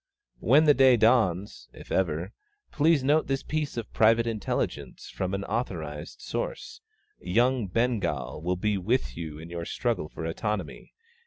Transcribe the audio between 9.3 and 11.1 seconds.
in your struggle for Autonomy.